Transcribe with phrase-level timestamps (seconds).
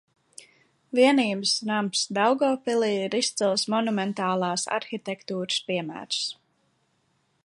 [0.99, 6.23] Vienības nams Daugavpilī ir izcils monumentālās arhitektūras piemērs.